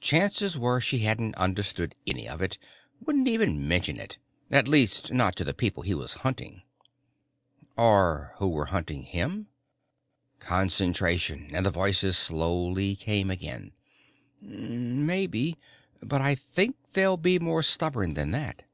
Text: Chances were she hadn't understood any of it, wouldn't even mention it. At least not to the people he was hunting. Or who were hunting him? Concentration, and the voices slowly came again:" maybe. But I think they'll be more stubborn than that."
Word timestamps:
Chances 0.00 0.58
were 0.58 0.80
she 0.80 0.98
hadn't 1.06 1.36
understood 1.36 1.94
any 2.04 2.28
of 2.28 2.42
it, 2.42 2.58
wouldn't 3.00 3.28
even 3.28 3.68
mention 3.68 4.00
it. 4.00 4.18
At 4.50 4.66
least 4.66 5.12
not 5.12 5.36
to 5.36 5.44
the 5.44 5.54
people 5.54 5.84
he 5.84 5.94
was 5.94 6.14
hunting. 6.26 6.62
Or 7.76 8.32
who 8.38 8.48
were 8.48 8.64
hunting 8.64 9.02
him? 9.04 9.46
Concentration, 10.40 11.54
and 11.54 11.64
the 11.64 11.70
voices 11.70 12.18
slowly 12.18 12.96
came 12.96 13.30
again:" 13.30 13.70
maybe. 14.40 15.56
But 16.02 16.22
I 16.22 16.34
think 16.34 16.74
they'll 16.94 17.16
be 17.16 17.38
more 17.38 17.62
stubborn 17.62 18.14
than 18.14 18.32
that." 18.32 18.64